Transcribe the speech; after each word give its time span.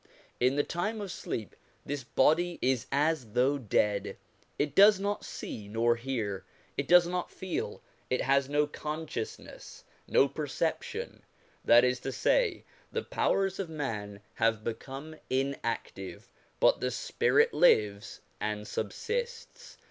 In 0.39 0.55
the 0.55 0.63
time 0.63 0.99
of 0.99 1.11
sleep 1.11 1.55
this 1.85 2.03
body 2.03 2.57
is 2.59 2.87
as 2.91 3.33
though 3.33 3.59
dead; 3.59 4.17
it 4.57 4.73
does 4.73 4.99
not 4.99 5.23
see 5.23 5.67
nor 5.67 5.95
hear, 5.95 6.43
it 6.75 6.87
does 6.87 7.05
not 7.05 7.29
feel, 7.29 7.83
it 8.09 8.23
has 8.23 8.49
no 8.49 8.65
consciousness, 8.65 9.83
no 10.07 10.27
perception: 10.27 11.21
that 11.63 11.83
is 11.83 11.99
to 11.99 12.11
say, 12.11 12.63
the 12.91 13.03
powers 13.03 13.59
of 13.59 13.69
man 13.69 14.21
have 14.33 14.63
become 14.63 15.17
inactive, 15.29 16.31
but 16.59 16.79
the 16.81 16.89
spirit 16.89 17.53
lives 17.53 18.21
and 18.39 18.67
subsists. 18.67 19.77